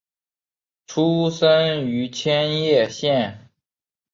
[0.87, 3.51] 出身于千叶县。